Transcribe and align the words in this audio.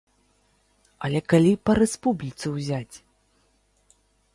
Але 1.07 1.21
калі 1.33 1.51
па 1.67 1.71
рэспубліцы 1.83 2.45
ўзяць! 2.59 2.95